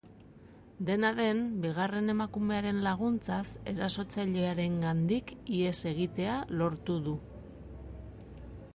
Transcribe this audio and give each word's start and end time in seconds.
Dena 0.85 1.11
den, 1.19 1.43
bigarren 1.65 2.13
emakumearen 2.13 2.81
laguntzaz, 2.89 3.43
erasotzailearengandik 3.73 5.37
ihes 5.59 5.77
egitea 5.95 6.43
lortu 6.63 7.01
du. 7.11 7.19